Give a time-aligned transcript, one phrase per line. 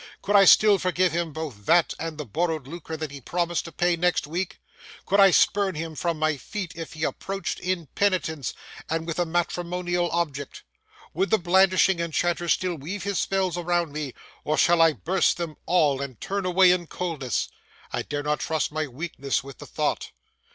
[0.23, 3.71] Could I still forgive him both that and the borrowed lucre that he promised to
[3.71, 4.59] pay next week!
[5.05, 8.55] Could I spurn him from my feet if he approached in penitence,
[8.89, 10.63] and with a matrimonial object!
[11.13, 15.55] Would the blandishing enchanter still weave his spells around me, or should I burst them
[15.67, 17.47] all and turn away in coldness!
[17.93, 20.13] I dare not trust my weakness with the thought.